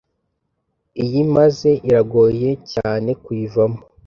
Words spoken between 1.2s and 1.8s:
maze